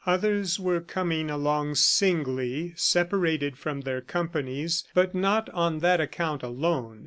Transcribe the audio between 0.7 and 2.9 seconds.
coming along singly,